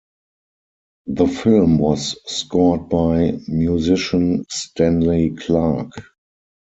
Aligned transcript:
The 1.05 1.27
film 1.27 1.77
was 1.77 2.19
scored 2.25 2.89
by 2.89 3.37
musician 3.47 4.45
Stanley 4.49 5.29
Clarke. 5.35 5.93